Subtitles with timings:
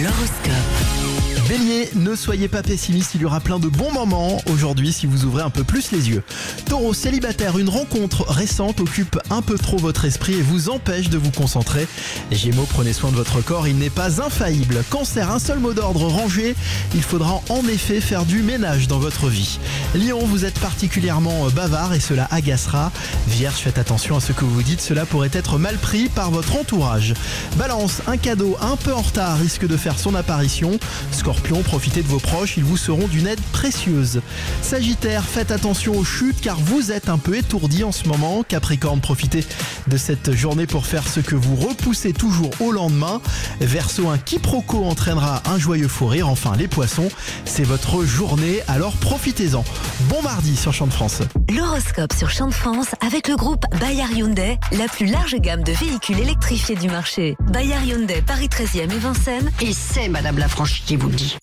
[0.00, 0.92] L'horoscope.
[1.48, 5.26] Bélier, ne soyez pas pessimiste, il y aura plein de bons moments aujourd'hui si vous
[5.26, 6.22] ouvrez un peu plus les yeux.
[6.64, 11.18] Taureau, célibataire, une rencontre récente occupe un peu trop votre esprit et vous empêche de
[11.18, 11.86] vous concentrer.
[12.30, 14.82] Gémeaux, prenez soin de votre corps, il n'est pas infaillible.
[14.88, 16.54] Cancer, un seul mot d'ordre rangé,
[16.94, 19.58] il faudra en effet faire du ménage dans votre vie.
[19.94, 22.90] Lion, vous êtes particulièrement bavard et cela agacera.
[23.28, 26.56] Vierge, faites attention à ce que vous dites, cela pourrait être mal pris par votre
[26.56, 27.12] entourage.
[27.56, 30.78] Balance, un cadeau un peu en retard risque de faire son apparition.
[31.10, 34.22] Scorpion, profitez de vos proches, ils vous seront d'une aide précieuse.
[34.62, 38.44] Sagittaire, faites attention aux chutes car vous êtes un peu étourdi en ce moment.
[38.48, 39.44] Capricorne, profitez
[39.88, 43.20] de cette journée pour faire ce que vous repoussez toujours au lendemain.
[43.60, 46.28] Verseau, un quiproquo entraînera un joyeux fou rire.
[46.28, 47.10] Enfin, les poissons,
[47.44, 49.64] c'est votre journée, alors profitez-en.
[50.00, 51.22] Bon mardi sur Champ de France.
[51.54, 55.72] L'horoscope sur Champ de France avec le groupe Bayard Hyundai, la plus large gamme de
[55.72, 57.36] véhicules électrifiés du marché.
[57.52, 59.50] Bayard Hyundai, Paris 13e et Vincennes.
[59.60, 61.36] Et c'est Madame la franchise qui vous le dit.